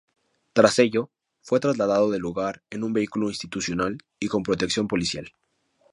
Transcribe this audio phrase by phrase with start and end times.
[0.53, 1.11] Tras ello,
[1.43, 5.31] fue trasladado del lugar en un vehículo institucional y con protección policial.